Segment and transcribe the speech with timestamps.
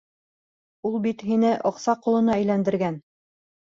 [0.89, 2.99] Ул бит һине аҡса ҡолона әйләндергән!